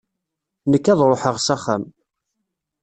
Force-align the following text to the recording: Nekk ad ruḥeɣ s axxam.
Nekk 0.71 0.85
ad 0.91 0.99
ruḥeɣ 1.09 1.35
s 1.45 1.47
axxam. 1.55 1.83